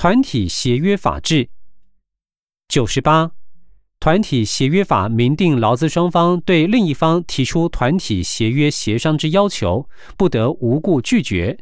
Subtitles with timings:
[0.00, 1.48] 团体协约法制。
[2.68, 3.32] 九十八，
[3.98, 11.58] 团体协约法明定劳资双方对另一方提出团体协约协商之要求，不得无故拒绝。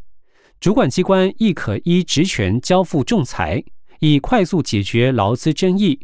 [0.61, 3.65] 主管机关亦可依职权交付仲裁，
[4.01, 5.99] 以快速解决劳资争议。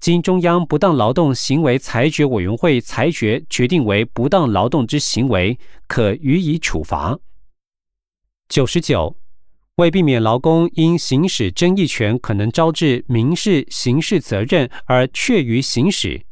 [0.00, 5.58] 经中央不当劳动行为裁决委员会裁决决定为不当劳动之行为，
[5.88, 7.18] 可予以处罚。
[8.50, 9.16] 九十九，
[9.76, 16.22] 为避免劳工因行使争议权可能招致民事、刑事责任而确于行使，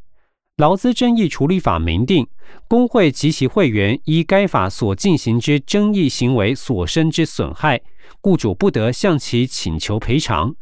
[0.59, 2.27] 劳资争议处理法明定，
[2.69, 7.80] 工会及其会员依该法所进行之争议行为所生之损害，
[8.20, 10.55] 雇主不得向其请求赔偿。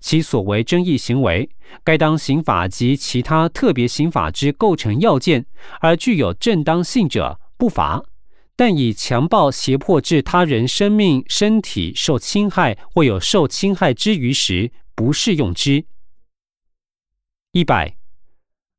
[0.00, 1.48] 其所为争议行为，
[1.84, 5.46] 该当刑法及其他特别刑法之构成要件，
[5.80, 8.02] 而具有正当性者，不罚；
[8.64, 15.84] 但以强暴、胁迫致他人生命、身体受侵害或有受侵害之余时，不适用之。
[17.50, 17.96] 一百，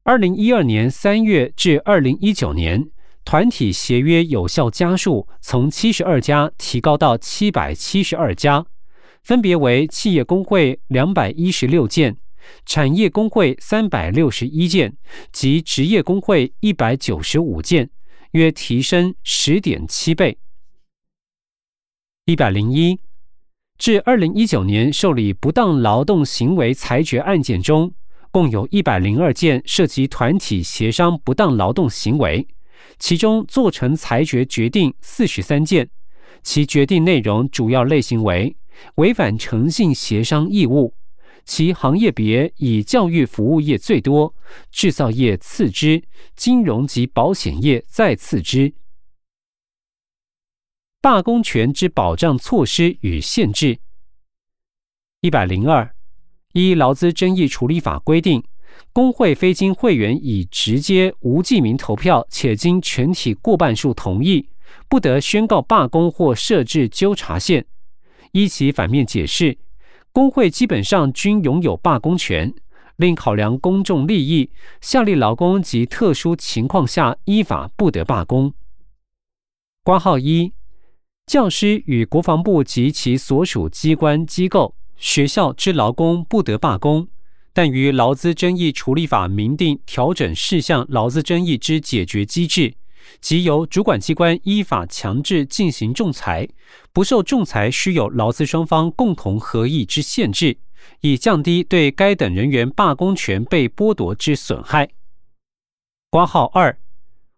[0.04, 2.90] 二零一二年三月至二零一九年，
[3.26, 8.66] 团体协约有效家数从七十二家提高到七百七十二家。
[9.22, 12.16] 分别为企业工会两百一十六件，
[12.66, 14.96] 产业工会三百六十一件
[15.34, 17.90] 及职业工会一百九十五件，
[18.34, 20.38] 约提升十点七倍。
[22.26, 23.00] 一百零一，
[23.78, 27.94] 至二零一九年受理不当劳动行为裁决案件中，
[28.32, 32.48] 共有一百零二件涉及团体协商不当劳动行为，
[32.98, 35.90] 其中做成裁决决定四十三件，
[36.42, 38.56] 其决定内容主要类型为。
[38.96, 40.96] 违反诚信协商义务，
[41.46, 44.34] 其行业别以教育服务业最多，
[44.72, 46.04] 制造业次之，
[46.36, 48.74] 金融及保险业再次之。
[51.02, 53.80] 罢工权之保障措施与限制。
[55.20, 55.94] 一百零二，
[56.54, 58.44] 依劳资争议处理法规定，
[58.94, 64.48] 工会非经会员以直接无记名投票，且经全体过半数同意，
[64.88, 67.66] 不得宣告罢工或设置纠察线。
[68.32, 69.58] 依其反面解释，
[70.14, 72.54] 工会基本上均拥有罢工权。
[72.98, 78.54] 另考量公众利益，下列劳工及特殊情况下依法不得罢工。
[79.84, 80.54] 挂号一：
[81.26, 87.08] 教师与国防部及其所属机关机构、学校之劳工不得罢工，
[87.52, 92.76] 但于劳资争议处理法明定调整事项劳资争议之解决机制。
[93.22, 96.48] 即由主管机关依法强制进行仲裁，
[96.92, 100.58] 不受仲裁须有劳资双方共同合意之限制，
[101.02, 104.90] 以降低对该等人员罢工权被剥夺之损害。
[106.10, 106.78] 挂号二，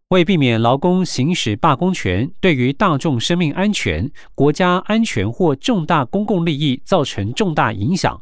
[0.09, 8.21] 为避免劳工行使罢工权对于大众生命安全、国家安全或重大公共利益造成重大影响，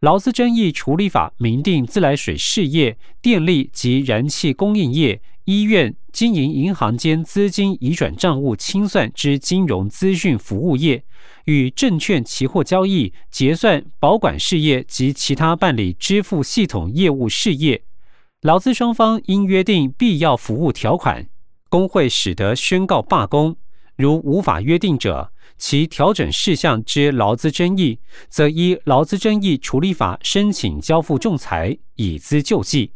[0.00, 5.22] 劳资争议处理法明定自来水事业、电力及燃气供应业。
[5.46, 11.02] 医院、经营银行间资金移转账务清算之金融资讯服务业，
[11.46, 17.82] 与证券期货交易、结算、保管事业及其他办理支付系统业务事业，
[18.42, 21.26] 劳资双方应约定必要服务条款，
[21.68, 23.56] 工会使得宣告罢工。
[23.96, 27.98] 如无法约定者，其调整事项之劳资争议，
[28.28, 32.92] 则依劳资争议处理法申请交付仲裁，以资救济。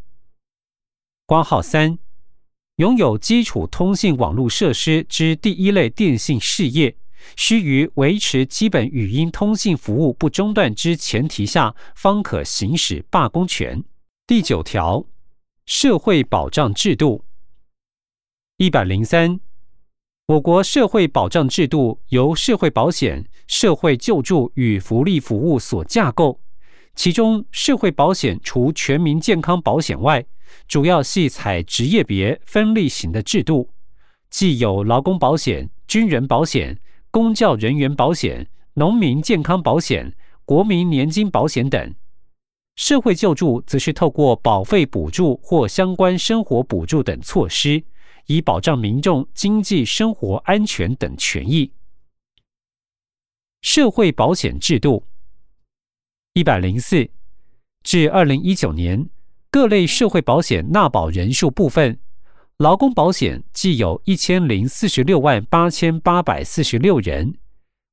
[1.27, 1.99] 挂号三。
[2.79, 6.95] 拥有基础通信网络设施之第一类电信事业，
[7.35, 13.83] 须于维持基本语音通信服务不中断之前提下，方可行使罢工权。
[14.29, 15.05] 第九条，
[15.67, 17.25] 社会保障制度
[18.59, 19.41] 一百零三，
[20.29, 26.41] 我国社会保障制度由社会保险、社会救助与福利服务所架构，
[26.95, 30.25] 其中社会保险除全民健康保险外，
[30.67, 33.71] 主要系采职业别分立型的制度，
[34.31, 36.79] 既有劳工保险、军人保险、
[37.11, 40.15] 公教人员保险、农民健康保险、
[40.45, 41.95] 国民年金保险等；
[42.77, 47.83] 社会救助则是透过保费补助或相关生活补助等措施，
[48.27, 51.73] 以保障民众经济生活安全等权益。
[53.63, 55.05] 社会保险制度
[56.35, 57.09] 一百零四
[57.83, 59.09] 至二零一九年。
[59.51, 61.99] 各类社会保险纳保人数部分，
[62.59, 67.35] 劳工保险计有一千零四十六万八千八百四十六人，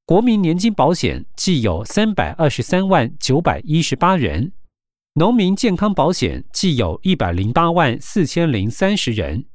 [0.06, 4.52] 国民年金保险计有三百二十三万九百一十八人，
[5.14, 9.46] 农民健康保险计有一百零八万四千零三十人，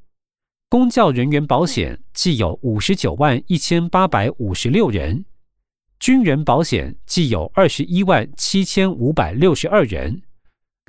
[0.71, 5.27] 公教人员保险计有五十九万一千八百五十六人，
[5.99, 10.23] 军人保险计有二十一万七千五百六十二人，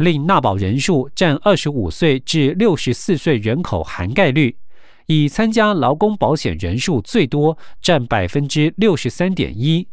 [0.01, 4.57] 另纳保人数占二十五岁至六十四岁人口涵盖率，
[5.06, 9.88] 以参加劳工保险人数最多，占百分之六十三点一，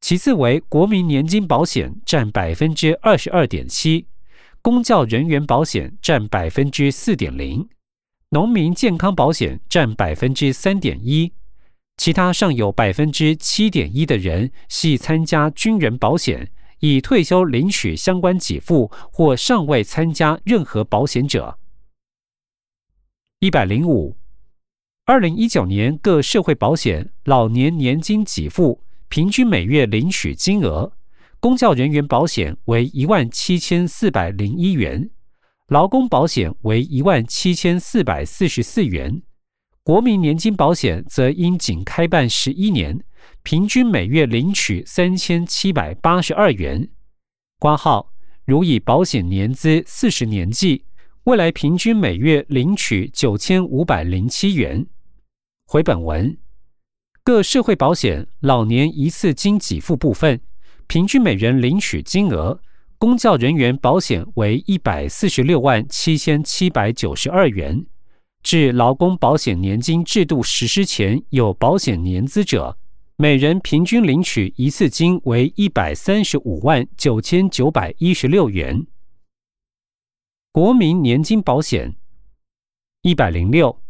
[0.00, 4.06] 其次为国民年金保险占百分之二十二点七，
[4.60, 7.68] 公教人员保险占百分之四点零，
[8.30, 11.32] 农民健康保险占百分之三点一。
[11.96, 16.50] 其他尚有百分之七点一的人系参加军人保险，
[16.84, 21.58] 已退休领取相关给付或尚未参加任何保险者。
[23.38, 24.18] 一百零五，
[25.06, 30.92] 二零一九年各社会保险老年年金给付平均每月领取金额，
[31.40, 35.08] 公教人员保险为一万七千四百零一元，
[35.68, 39.22] 劳工保险为一万七千四百四十四元。
[39.82, 43.02] 国民年金保险则因仅开办十一年，
[43.44, 46.88] 平均每月领取三千七百八十二元。
[47.58, 48.10] 挂号
[48.46, 50.86] 如以保险年资四十年计，
[51.24, 54.86] 未来平均每月领取九千五百零七元。
[55.66, 56.38] 回本文
[57.22, 60.40] 各社会保险老年一次金给付部分，
[60.86, 62.62] 平均每人领取金额，
[62.96, 67.84] 公教人员保险为一百四十六万七千七百九十二元。
[68.42, 72.78] 至劳工保险年金制度实施前有保险年资者，
[73.16, 78.84] 每人平均领取一次金为一百三十五万九千九百一十六元。
[80.50, 81.94] 国民年金保险
[83.02, 83.80] 一百零六，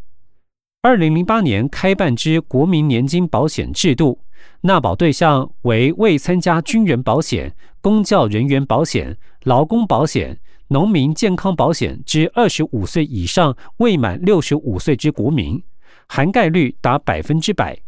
[0.83, 4.21] 二零零八年开办之国民年金保险制度，
[4.61, 10.39] 纳保对象为未参加军人保险、公教人员保险、劳工保险。
[10.69, 15.63] 农民健康保险之二十五岁以上未满六十五岁之国民，
[16.09, 17.79] 涵盖率达百分之百。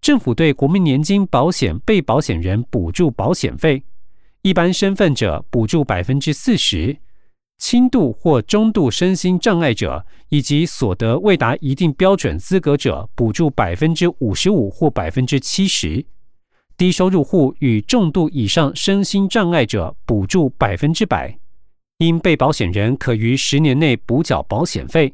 [0.00, 3.82] 政府对国民年金保险被保险人补助保险费，
[4.42, 6.96] 一般身份者补助百分之四十，
[7.58, 16.06] 轻度或中度身心障碍者以及所得未达一定标准资格者补助百分之五十五或百分之七十，
[16.76, 21.38] 低收入户与重度以上身心障碍者补助百分之百。
[21.98, 25.12] 因被保险人可于十年内补缴保险费，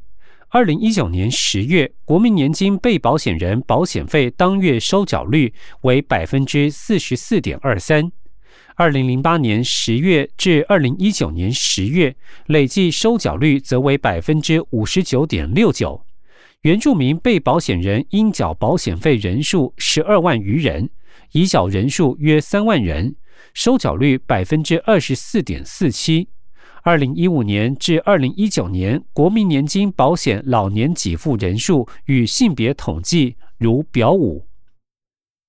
[0.54, 8.12] 二零一九年十月，国民年金被保险人保险费当月收缴率为百分之四十四点二三；
[8.76, 12.14] 二零零八年十月至二零一九年十月，
[12.46, 16.04] 累计收缴率则为百分之五十九点六九。
[16.62, 20.88] 原住民被保险人应缴保险费人数十二万余人，
[21.32, 23.16] 已缴人数约三万人，
[23.54, 26.28] 收缴率百分之二十四点四七。
[26.86, 34.46] 二零一五年至二零一九年国民年金保险老年给付人数与性别统计如表五。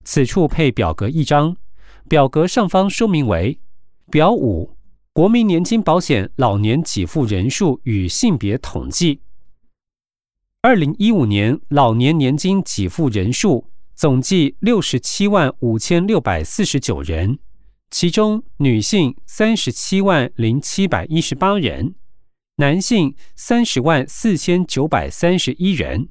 [0.06, 1.58] 此处配表格一张，
[2.08, 3.60] 表格上方说明为
[4.10, 4.78] 表五：
[5.12, 9.20] 国民年金保险老年给付人数与性别统计。
[10.62, 17.40] 二零一五年老年年金给付人数总计六十七万五千六百四十九人。
[17.98, 21.96] 其中女性三十七万零七百一十八人，
[22.58, 26.10] 男性三十万四千九百三十一人。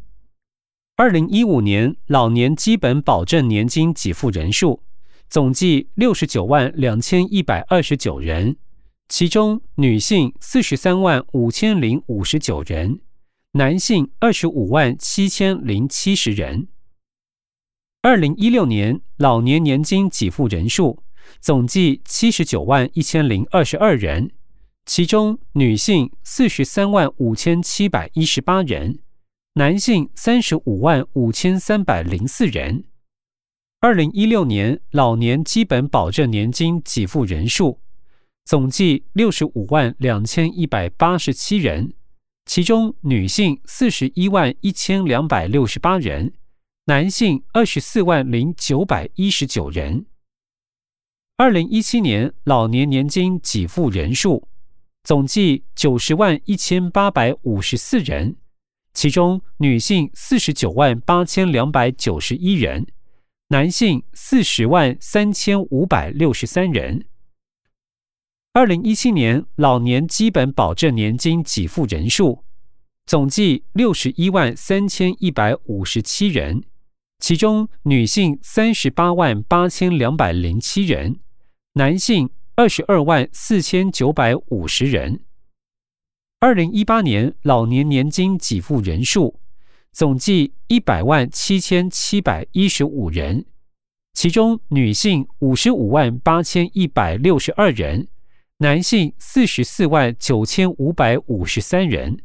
[0.96, 4.82] 二零一五年老年基本保证年金给付人数
[5.28, 8.56] 总计六十九万两千一百二十九人，
[9.10, 13.00] 其中女性四十三万五千零五十九人，
[13.52, 16.68] 男性二十五万七千零七十人。
[18.00, 21.04] 二零一六年老年年金给付人数。
[21.40, 24.30] 总计七十九万一千零二十二人，
[24.86, 29.00] 其中女性四十三万五千七百一十八人，
[29.54, 32.84] 男性三十五万五千三百零四人。
[33.80, 37.80] 二零一六年老年基本保证年金给付人数
[38.44, 41.92] 总计六十五万两千一百八十七人，
[42.46, 46.32] 其中女性四十一万一千两百六十八人，
[46.86, 50.06] 男性二十四万零九百一十九人。
[51.36, 54.46] 二零一七年老年年金给付人数
[55.02, 58.36] 总计九十万一千八百五十四人，
[58.92, 62.86] 其中女性四十九万八千两百九十一人，
[63.48, 67.04] 男性四十万三千五百六十三人。
[68.52, 72.44] 二零一七年老年基本保证年金给付人数
[73.04, 76.62] 总计六十一万三千一百五十七人，
[77.26, 81.20] 其中女性三十八万八千两百零七人。
[81.72, 85.24] 男性二十二万四千九百五十人。
[86.40, 89.40] 二零一八年老年年金给付人数
[89.90, 93.46] 总计一百万七千七百一十五人，
[94.12, 98.06] 其中女性五十五万八千一百六十二人，
[98.58, 102.18] 男性四十四万九千五百五十三人。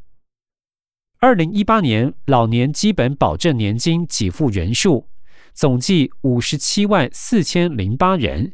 [1.22, 5.10] 二零一八年老年基本保证年金给付人数
[5.54, 8.54] 总计五十七万四千零八人，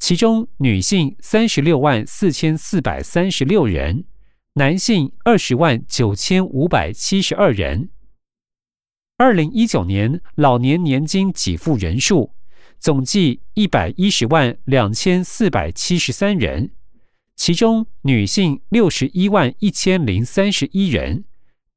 [0.00, 4.06] 其中女性三十六万四千四百三十六人，
[4.54, 7.90] 男性二十万九千五百七十二人。
[9.18, 12.32] 二零一九年老年年金给付人数
[12.78, 16.70] 总计一百一十万两千四百七十三人，
[17.36, 21.24] 其中女性六十一万一千零三十一人。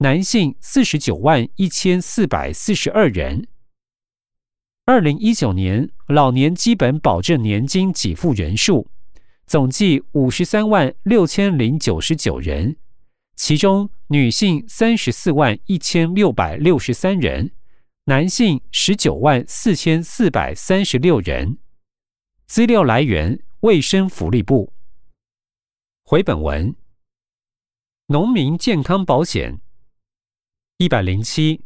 [0.01, 3.47] 男性四十九万一千四百四十二人。
[4.85, 8.89] 二零一九年老年基本保证年金给付人数
[9.45, 12.77] 总计五十三万六千零九十九人，
[13.35, 17.51] 其中女性三十四万一千六百六十三人，
[18.05, 21.59] 男性十九万四千四百三十六人。
[22.47, 24.73] 资料来源：卫生福利部。
[26.01, 26.75] 回本文：
[28.07, 29.61] 农民健康保险。
[30.81, 31.61] 一百零七，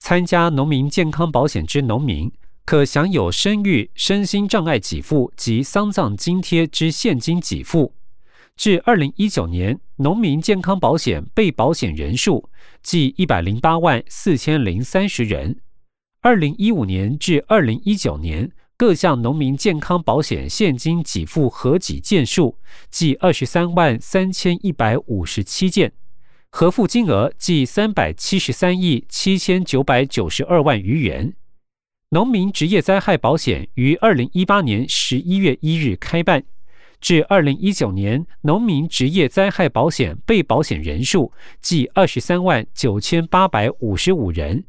[0.00, 2.30] 参加农民健康保险之农民，
[2.66, 7.94] 可享有生育、身心障碍给付及丧葬津贴之现金给付。
[8.54, 12.50] 至二零一九年，农民健康保险被保险人数
[12.82, 15.58] 计一百零八万四千零三十人。
[16.20, 22.58] 二零一五年至二零一九年，各项农民健康保险现金给付合计件数
[22.90, 25.94] 计二十三万三千一百五十七件。
[26.56, 31.34] 核付金额计三百七十三亿七千九百九十二万余元。
[32.10, 36.44] 农民职业灾害保险于二零一八年十一月一日开办，
[37.00, 44.64] 至二零一九年，农民职业灾害保险被保险人数计二十三万九千八百五十五人。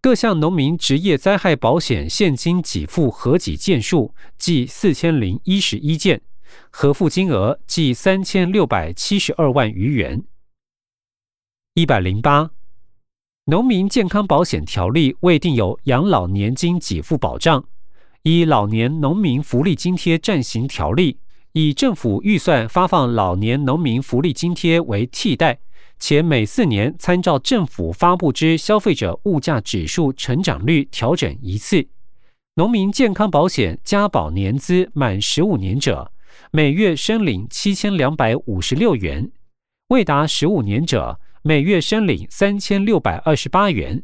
[0.00, 6.22] 各项农民职业灾害保险现金给付合计件数计四千零一十一件，
[6.70, 10.24] 核付金额计三千六百七十二万余元。
[11.78, 12.52] 一百零八，
[13.44, 17.62] 农民健康保险条例未定有养老年金给付保障，
[18.22, 21.18] 以老年农民福利津贴暂行条例，
[21.52, 25.58] 以政府预算发放老年农民福利津贴为替代，
[25.98, 31.86] 且每四年参照政府发布之消费者物价指数成长率调整一次。
[32.54, 36.10] 农民健康保险加保年资满十五年者，
[36.50, 39.26] 每月申领七千两百五十六元；
[39.88, 44.02] 未达十五年者，每月申领三千六百二十八元。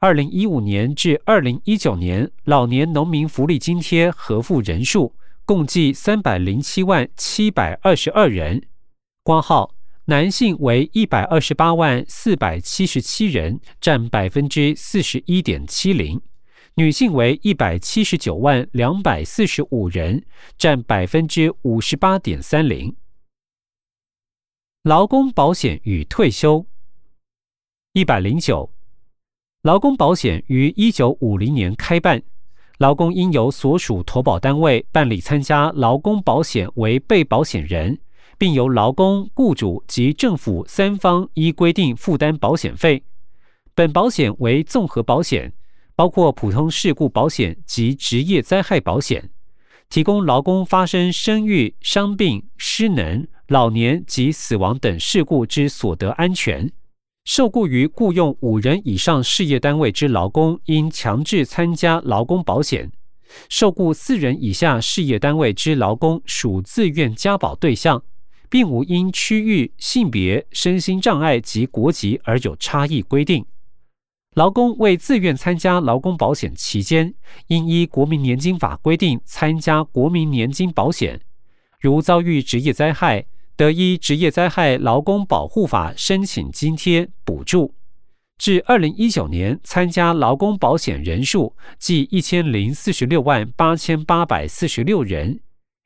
[0.00, 5.14] 二零一五年至二零一九年，老年农民福利津贴核付人数
[5.44, 8.60] 共计三百零七万七百二十二人。
[9.22, 9.72] 光号
[10.06, 16.18] 男性为一百二十八万四百七十七人，占百分之四十一点七零；
[16.74, 20.24] 女性为一百七十九万两百四十五人，
[20.58, 22.96] 占百分之五十八点三零。
[24.84, 26.66] 劳工保险与退休
[27.94, 28.70] 一百零九，
[29.62, 32.22] 劳工保险于一九五零年开办，
[32.76, 37.98] 劳工应由所属投保单位办理参加劳工保险为被保险人，
[38.36, 43.04] 并由劳工、雇主及政府三方依规定负担保险费。
[43.74, 45.54] 本保险为综合保险，
[45.96, 49.30] 包括普通事故保险及职业灾害保险。
[49.88, 56.72] 提供劳工发生生育、伤病、失能、老年及死亡等事故之所得安全。
[57.24, 62.88] 受雇于雇用五人以上事业单位之劳工，应强制参加劳工保险；
[63.48, 68.02] 受雇四人以下事业单位之劳工属自愿加保对象，
[68.50, 73.44] 并无因区域、性别、身心障碍及国籍而有差异规定。
[74.34, 77.14] 劳工为自愿参加劳工保险期间，
[77.46, 81.20] 应依国民年金法规定参加国民年金保险。
[81.80, 87.74] 如遭遇职业灾害，得依职业灾害劳工保护法申请津贴补助。
[88.36, 95.40] 至二零一九年，参加劳工保险人数计一千零四十六万八千八百四十六人。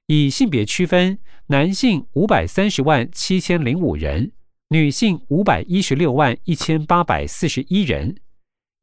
[0.07, 4.33] 以性别区分，男性五百三十万七千零五人，
[4.71, 8.17] 女性五百一十六万一千八百四十一人。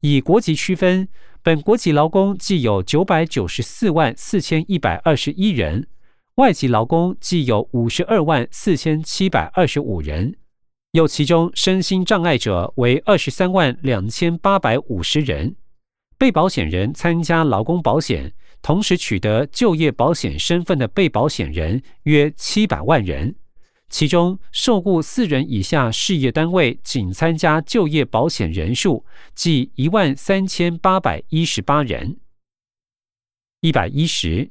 [0.00, 1.08] 以国籍区分，
[1.42, 5.88] 本国籍劳工计有九百九十四万四千一百二十一人，
[6.36, 10.36] 外籍劳工计有五十二万四千七百二十五人，
[10.90, 15.56] 有其中身心障碍者为二十三万两千八百五十人。
[16.18, 23.36] 被保险人参加劳工保险，同时取得就业保险身份的被保险人约七百万人。
[23.88, 32.18] 其中，受雇四人以下事业单位仅参加就业保险人数计一万三千八百一十八人。
[33.60, 34.50] 一百一十，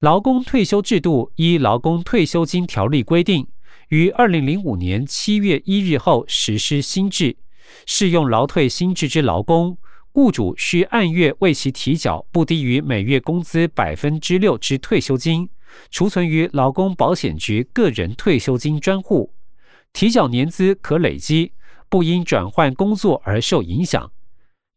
[0.00, 3.46] 劳工退休制度依《劳工退休金条例》规定，
[3.88, 7.38] 于二零零五年七月一日后实施新制。
[7.86, 9.78] 适用劳退新制之劳工，
[10.12, 15.48] 雇主需按月为其提缴不低于每月工资百分之六之退休金，
[15.90, 19.32] 储存于劳工保险局个人退休金专户，
[19.94, 21.52] 提缴年资可累积，
[21.88, 24.12] 不因转换工作而受影响。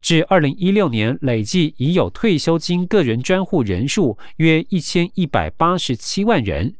[0.00, 6.74] 至二零一六年，累计已有退休金个人专户人数约一千一百八十七万人，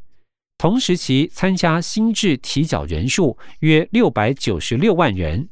[0.56, 5.50] 同时期参加新制提缴人数约六百九十六万人。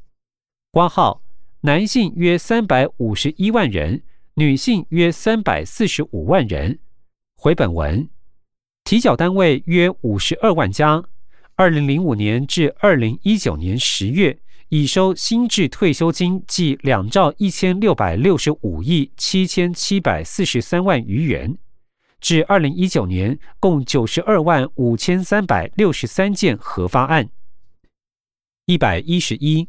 [0.70, 1.22] 挂号
[1.60, 4.02] 男性约三百五十一万人，
[4.34, 6.78] 女性约三百四十五万人。
[7.36, 8.08] 回本文
[8.82, 11.04] 提缴单位约五十二万家。
[11.54, 14.38] 二零零五年至二零一九年十月。
[14.70, 21.56] 已收新制退休金计两兆一千六百六十五亿七千七百四十三万余元，
[22.20, 27.30] 至二零一九年共九十二万五千三百六十三件核发案。
[28.66, 29.68] 一百一十一，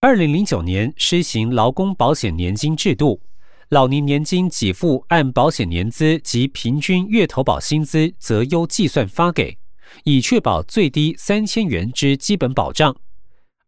[0.00, 3.20] 二零零九年施行劳工保险年金制度，
[3.68, 9.56] 老年年金给付按保险年资及平均月投保薪资择优计算发给，
[10.02, 12.96] 以确保最低三千元之基本保障。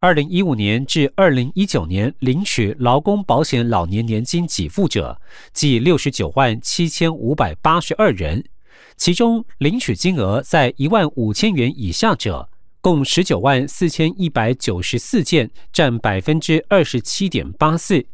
[0.01, 5.21] 二零一五年至二零一九年领取劳工保险老年年金给付者，
[5.53, 8.45] 计六十九万七千五百八十二人，
[8.97, 12.49] 其中领取金额在一万五千元以下者，
[12.81, 18.05] 共十九万四千一百九十四件，占百分之二十七点八四；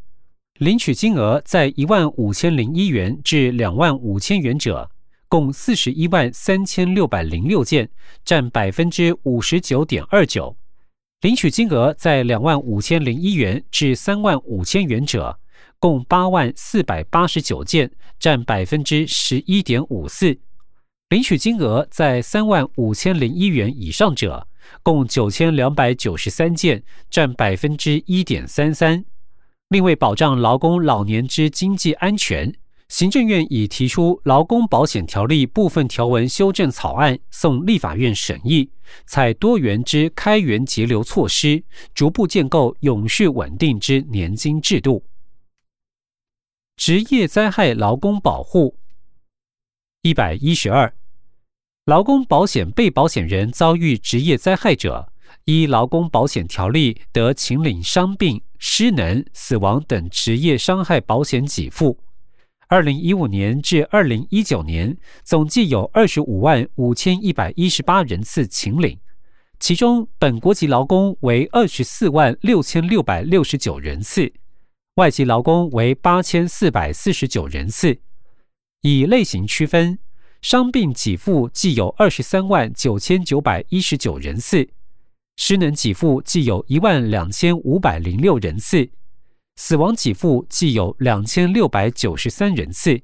[0.59, 4.91] 领取金额在一万五千零一元至两万五千元者，
[5.29, 7.91] 共四十一万三千六百零六件，
[8.25, 10.57] 占百分之五十九点二九。
[11.25, 15.39] 领取金额在两万五千零一元至三万五千元者，
[15.79, 17.91] 共八万四百八十九件，
[18.21, 20.39] 占百分之十一点五四；
[21.09, 24.47] 领取金额在三万五千零一元以上者，
[24.83, 29.03] 共九千两百九十三件，占百分之一点三三。
[29.71, 32.55] 另为保障劳工老年之经济安全。
[32.89, 38.71] 行政院已提出劳工保险条例部分条文修正草案，送立法院审议，
[39.07, 45.05] 采多元之开源节流措施，逐步建构永续稳定之年金制度。
[46.77, 48.77] 职业灾害劳工保护
[50.03, 50.95] 一百一十二，
[51.87, 55.11] 劳工保险被保险人遭遇职业灾害者，
[55.45, 61.99] 依劳工保险条例得请领伤病、失能、死亡等职业伤害保险给付。
[62.69, 68.99] 二零一五年至二零一九年，总计有二十五万五千一百一十八人次请领，
[69.61, 74.33] 其中本国籍劳工为二十四万六千六百六十九人次，
[74.95, 77.99] 外籍劳工为八千四百四十九人次。
[78.81, 79.99] 以类型区分，
[80.41, 84.69] 伤病给付计有二十三万九千九百一十九人次，
[85.37, 88.91] 失能给付计有一万两千五百零六人次。
[89.57, 93.01] 死亡给付计有两千六百九十三人次，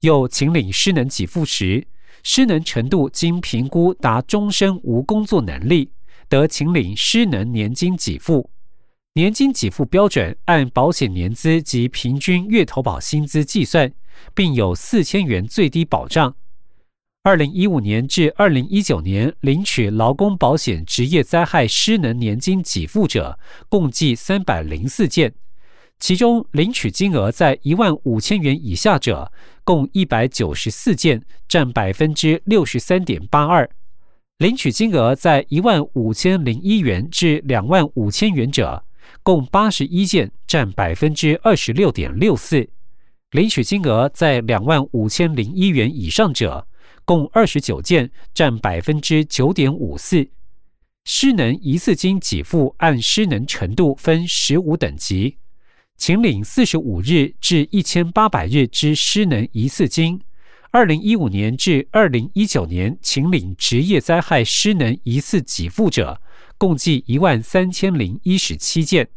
[0.00, 1.86] 又请领失能给付时，
[2.22, 5.90] 失能程度经评估达终身无工作能力，
[6.28, 8.50] 得请领失能年金给付。
[9.14, 13.92] 年金给付标准按保险年资及平均月投保薪资计算，
[14.34, 16.34] 并有四千元最低保障。
[17.22, 25.34] 二零一五年至二零一九年领取劳工保险职业灾害失能年金给付者，共计三百零四件。
[26.02, 29.30] 其中领取金额在一万五千元以下者，
[29.62, 33.64] 共一百九十四件，占百分之六十三点八二；
[34.38, 38.84] 领取金额在一万五千零一元至两万五千元者，
[39.22, 42.66] 共八十一件，占百分之二十六点六四；
[43.30, 46.66] 领取金额在两万五千零一元以上者，
[47.04, 50.28] 共二十九件，占百分之九点五四。
[51.04, 55.36] 失能一次金给付按失能程度分十五等级。
[55.96, 60.20] 请领四十五日至一千八百日之失能一次金，
[60.72, 66.20] 二零一五年至二零一九年请领职业灾害失能一次给付者，
[66.58, 69.08] 共计一万三千零一十七件。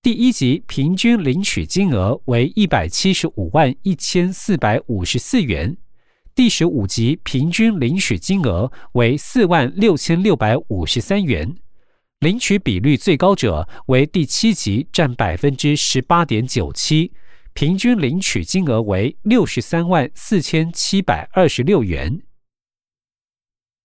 [0.00, 5.76] 第一级平均领取金额为一百七十五万一千四百五十四元，
[6.32, 11.56] 第十五级平均领取金额为四万六千六百五十三元。
[12.26, 17.12] 领取比率最高者为第七级，占百分之十八点九七，
[17.52, 22.20] 平均领取金额为六十三万四千七百二十六元。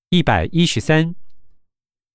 [0.10, 1.13] 一百一十三，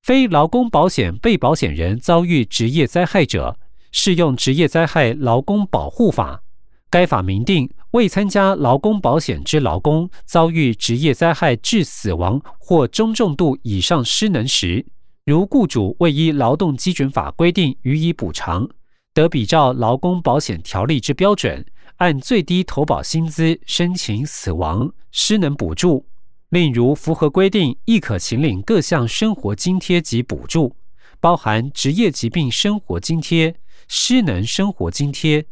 [0.02, 3.60] 非劳工保险被保险人遭遇职业灾害者，
[3.92, 6.42] 适用职业灾害劳工保护法。
[6.90, 14.86] 该法明定，未参加劳工保险之劳工遭遇职业灾害致死亡或中重度以上失能时，
[15.26, 18.68] 如雇主未依劳动基准法规定予以补偿，
[19.12, 26.06] 得比照劳工保险条例之标准，按最低投保薪资申请死亡失能补助。
[26.50, 30.76] 另如符合规定，亦可请领各项生活津贴及补助，
[31.18, 33.56] 包含职业疾病生活津贴、
[33.88, 35.44] 失能生活津贴。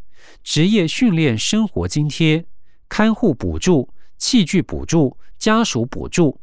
[0.44, 2.44] 职业训练生活津贴、
[2.88, 6.38] 看护补助、器具补助、家属补助，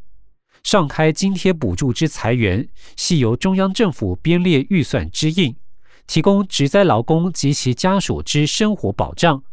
[0.63, 5.55] 上开津贴补助之财源，系由中央政府编列预算支应，
[6.07, 9.43] 提供职灾劳工及其家属之生活保障。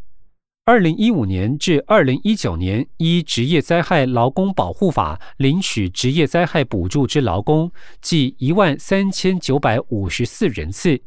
[0.65, 11.01] 二零一五年至二零一九年，依职业灾害劳工保护法领取职业灾害补助之劳工，计一万三千九百五十四人次，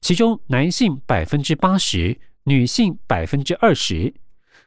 [0.00, 2.20] 其中男性百分之八十。
[2.44, 4.14] 女性百分之二十，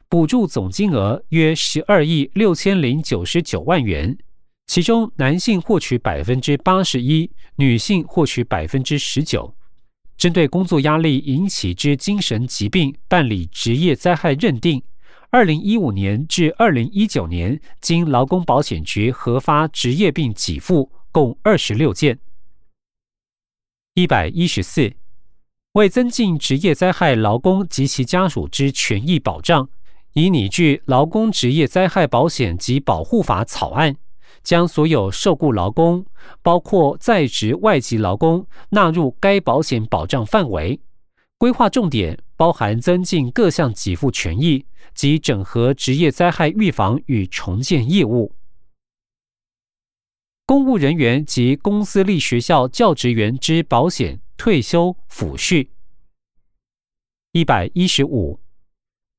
[0.07, 4.15] 补助总金额约十二亿六千零九十九万元，
[4.67, 9.56] 其中男性获取百分之八十一，女性获取百分之十九。
[10.17, 14.82] 针对工作压力引起之精神疾病办理职业灾害认定，
[15.32, 22.19] 二零一五年至二零一九年经劳工保险局核发职业病给付共二十六件，
[23.95, 24.93] 一百一十四。
[25.73, 29.67] 为增进职业灾害劳工及其家属之权益保障，
[30.13, 33.95] 已拟具《劳工职业灾害保险及保护法》草案，
[34.43, 36.06] 将所有受雇劳工，
[36.41, 40.79] 包括在职外籍劳工，纳入该保险保障范围。
[41.38, 48.36] 规划重点包含增进各项给付权益及整合职业灾害预防与重建业务。
[50.45, 54.19] 公务人员及公私立学校教职员之保险。
[54.36, 55.69] 退休抚恤
[57.32, 58.41] 一百一十五，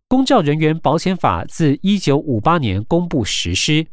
[0.07, 3.87] 公教人员保险法自一九五八年公布实施，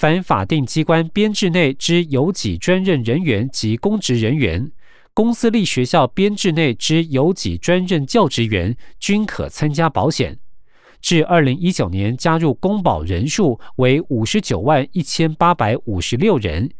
[0.00, 4.72] 凡法定机关编制内之有己专任人员及公职人员，
[5.12, 10.38] 公司立学校编制内之有己专任教职员均可参加保险。
[11.02, 16.70] 至二零一九年，加入公保人数为五十九万一千八百五十六人。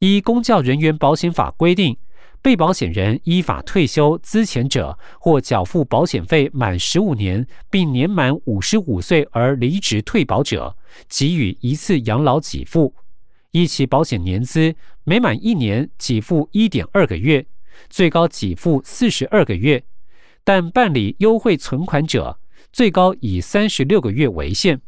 [0.00, 1.96] 依公教人员保险法规定。
[2.40, 10.76] 被保险人依法退休资前者，或缴付保险费满十五年并年满五十五岁而离职退保者，
[11.08, 12.94] 给予一次养老给付，
[13.50, 14.74] 依其保险年资，
[15.04, 17.44] 每满一年给付一点二个月，
[17.90, 19.80] 最高给付四十二个月；
[20.44, 22.38] 但办理优惠存款者，
[22.72, 24.80] 最高以三十六个月为限。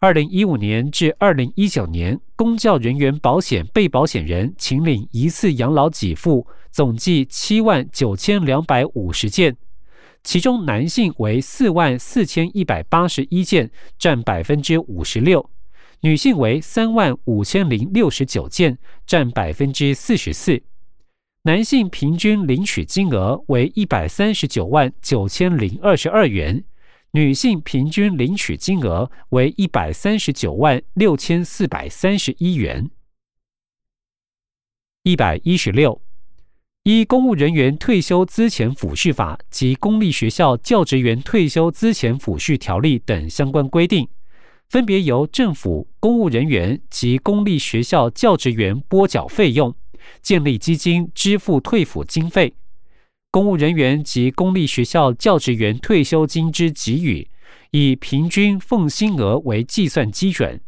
[0.00, 6.46] 二零一五年至二零一九年，公教人员保险被保险人请领一次养老给付。
[6.70, 9.56] 总计七万九千两百五十件，
[10.22, 15.48] 其中男性为四万四千一百八十一件，占百分之五十六；
[16.00, 20.62] 女性为三万五千零六十九件，占百分之四十四。
[21.42, 26.62] 男性平均领取金额为一百三十九万九千零二十二元，
[27.12, 32.90] 女性平均领取金额为一百三十九万六千四百三十一元。
[35.04, 36.02] 一百一十六。
[36.84, 44.08] 依《公务人员退休资前抚恤法》及《公立学校教职员退休资前抚恤条例》等相关规定，
[44.70, 49.74] 分别由政府、公务人员及公立学校教职员拨缴费用，
[50.22, 52.54] 建立基金支付退抚经费。
[53.30, 57.28] 公务人员及公立学校教职员退休金之给予，
[57.72, 60.58] 以平均奉薪额为计算基准，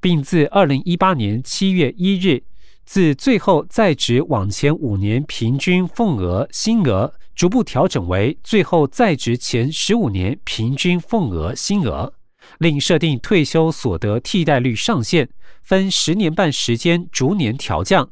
[0.00, 2.44] 并自二零一八年七月一日。
[2.86, 12.14] 自最后在职往前五年平均俸额薪额逐步调整为最后在职前十五年平均俸额薪额，
[12.58, 15.28] 另设定退休所得替代率上限，
[15.62, 18.08] 分十年半时间逐年调降，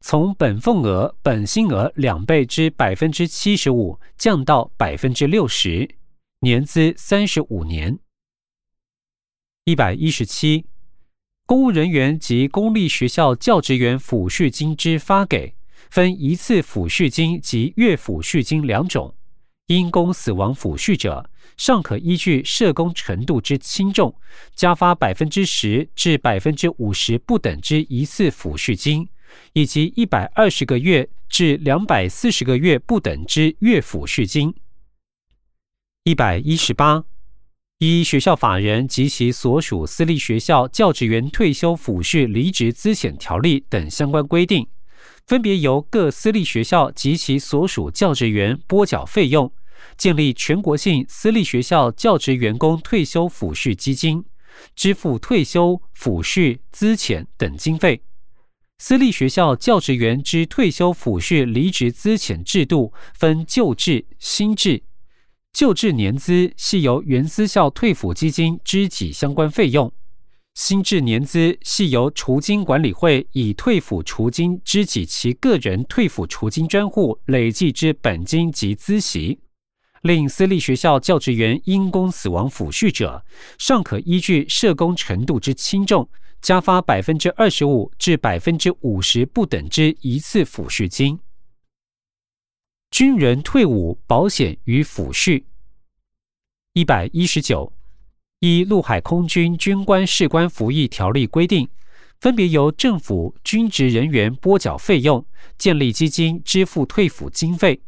[0.00, 5.88] 从本俸额本薪额两倍之百分之七十五降到百分之六十，
[6.40, 8.00] 年资三十五年。
[9.64, 10.66] 一百一十七。
[11.48, 15.54] 公务人员及公立学校教职员抚恤金之发给，
[15.88, 19.14] 分一次抚恤金及月抚恤金两种。
[19.68, 24.14] 因公死亡抚恤者，尚可依据社工程度之轻重，
[24.54, 29.08] 加发百分之十至百分之五十不等之一次抚恤金，
[29.54, 34.54] 以及一百二十个月至两百四十个月不等之月抚恤金。
[36.04, 37.06] 一百一十八。
[37.78, 44.66] 依学校法人及其所属私立学校教职员退休抚恤离职资遣条例等相关规定，
[45.28, 49.52] 分别由各私立学校及其所属教职员拨缴费用，
[49.96, 54.24] 建立全国性私立学校教职员工退休抚恤基金，
[54.74, 58.02] 支付退休抚恤资遣等经费。
[58.78, 64.82] 私立学校教职员之退休抚恤离职资遣制度分旧制、新制。
[65.58, 69.92] 旧制年资系由原私校退抚基金支给相关费用，
[70.54, 79.40] 新制年资系由除金管理会以退抚除金支给其个人退抚除金专户累计之本金及孳息。
[80.02, 83.24] 另私立学校教职员因公死亡抚恤者，
[83.58, 86.08] 尚可依据社工程度之轻重。
[86.40, 91.18] 加发百分之二十五至百分之五十不等之一次抚恤金。
[92.90, 95.44] 军人退伍保险与抚恤
[96.72, 97.72] 一百一十九，
[98.40, 101.68] 依陆海空军军官士官服役条例规定，
[102.20, 105.24] 分别由政府军职人员拨缴费用，
[105.56, 107.80] 建立基金支付退抚经费。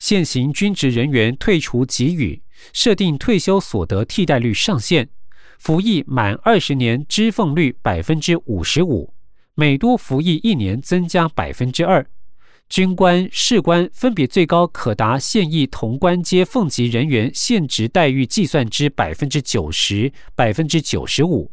[0.00, 5.08] 现行军职人员退除给予，设定退休所得替代率上限。
[5.58, 9.14] 服役满二十年，支俸率百分之五十五，
[9.54, 12.04] 每多服役一年增加百分之二。
[12.72, 21.52] 军官、士官分别最高可达现役同官阶俸级人员现职待遇计算之百分之九十、百分之九十五。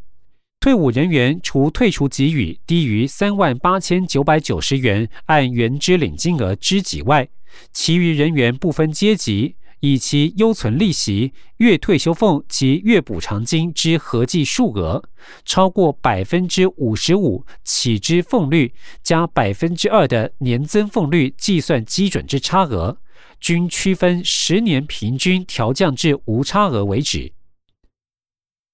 [0.60, 7.28] 退伍人员除退出给予低于三万八千九百九十元按原支领金额支给外，
[7.70, 9.56] 其余人员不分阶级。
[9.80, 15.02] 以其优存利息、月退休俸及月补偿金之合计数额
[15.44, 22.98] 超过百分之五十五起之俸率，加百分之二的年增俸率计算基准之差额，
[23.40, 27.32] 均区分十年平均调降至无差额为止。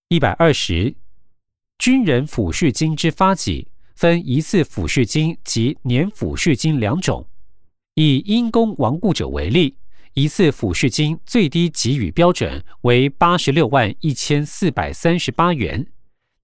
[0.09, 0.95] 一百二十，
[1.79, 7.29] 军人抚恤金之发给分一次抚恤金及年抚恤金两种。
[7.95, 9.77] 以因公亡故者为例。
[10.19, 15.87] 一次抚恤金最低给予标准为八十六万一千四百三十八元，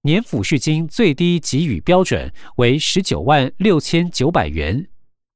[0.03, 4.87] 年抚恤金最低给予标准为十九万六千九百元，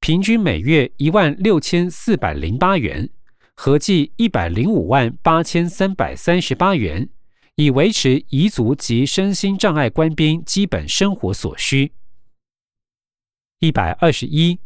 [0.00, 3.08] 平均每月一万六千四百零八元，
[3.54, 7.08] 合计一百零五万八千三百三十八元，
[7.54, 11.92] 以维持彝族及身心障碍官兵基本生活所需。
[13.60, 14.58] 一百二十一，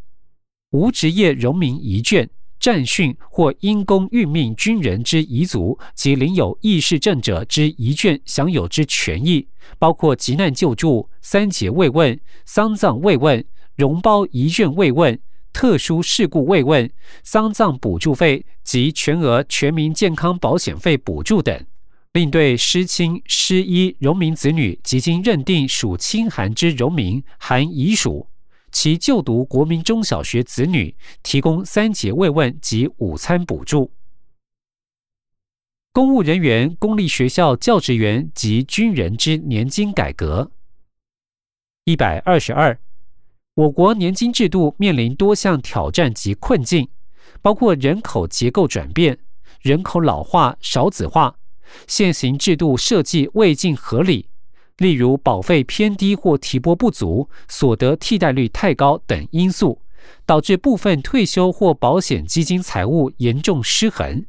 [0.71, 2.29] 无职业荣民遗眷。
[2.61, 13.43] 战训或因公运命军人之遗族及领有义士证者之遗眷享有之权益，包括急难救助、三节慰问、丧葬慰问、
[13.77, 15.19] 容包遗眷慰问、
[15.53, 16.89] 特殊事故慰问、
[17.25, 21.59] 丧葬补助费及全额全民健康保险费补助等，
[22.13, 28.30] 另对失亲、失医荣民子女及经认定属亲寒之荣民含遗属。
[28.73, 33.93] 其就读国民中小学子女提供三节慰问及午餐补助。
[35.93, 40.53] 公务人员、公立学校教职员及军人之年金改革。
[41.85, 42.79] 一百二十二，
[43.55, 46.89] 我国年金制度面临多项挑战及困境，
[47.43, 49.19] 包括人口结构转变、
[49.61, 51.37] 人口老化、少子化、
[51.89, 54.30] 现行制度设计未尽合理。
[54.81, 59.83] 例如保费偏低或提拨不足、所得替代率太高等因素，
[60.25, 64.25] 导致部分退休或保险基金财务严重失衡。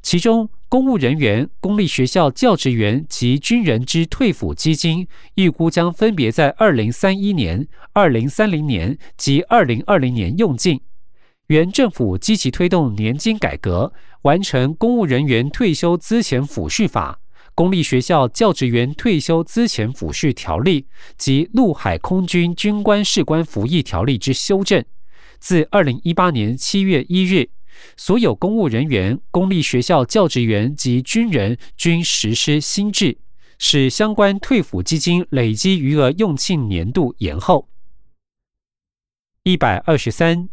[0.00, 10.80] 其中，公务人员、公立学校教职员及军人之退抚基金，预估将分别在二零三一年、二零三零年及二零二零年用尽。
[11.48, 17.20] 原政府积极推动年金改革，完成《公务人员退休资遣抚恤法》。
[17.60, 20.86] 公立学校教职员退休资遣抚恤条例
[21.18, 24.82] 及陆海空军军官士官服役条例之修正，
[25.38, 27.50] 自二零一八年七月一日，
[27.98, 33.18] 所有公务人员、公立学校教职员及军人均实施新制，
[33.58, 37.68] 使相关退抚基金累积余额用罄年度延后。
[39.42, 40.48] 一百二十三。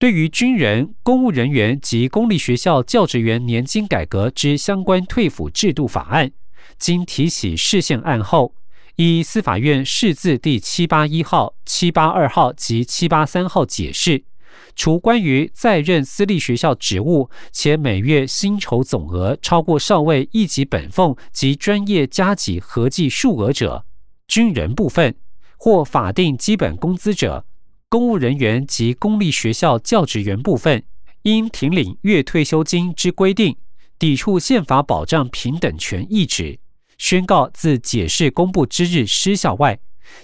[0.00, 6.32] 对于军人、公务人员及公立学校教职员年金改革之相关退抚制度法案，
[6.78, 8.54] 经提起释宪案后，
[8.96, 14.24] 依司法院释字第七八一号、七八二号及七八三号解释，
[14.74, 23.84] 除关于在任私立学校职务且每月薪酬总额超过少尉一级本俸及专业加级合计数额者，
[24.26, 25.14] 军人部分
[25.58, 27.44] 或法定基本工资者。
[27.90, 30.84] 公务人员及公立学校教职员部分，
[31.22, 33.56] 因停领月退休金之规定，
[33.98, 36.60] 抵触宪法保障平等权意旨，
[36.98, 39.80] 宣告自解释公布之日失效外，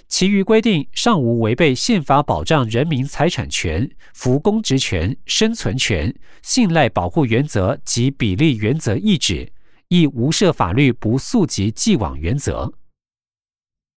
[0.07, 9.51] 其余规定尚无违背宪法保障人民财产权、服公职权、生存权、信赖保护原则及比例原则意旨，
[9.89, 12.71] 亦无涉法律不溯及既往原则。